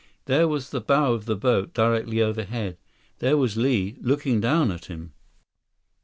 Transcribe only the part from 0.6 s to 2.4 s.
the bow of the boat, directly